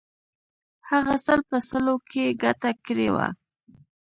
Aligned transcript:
هغه 0.89 1.15
سل 1.25 1.39
په 1.49 1.57
سلو 1.69 1.95
کې 2.11 2.37
ګټه 2.43 2.71
کړې 2.85 3.09
وه. 3.15 3.27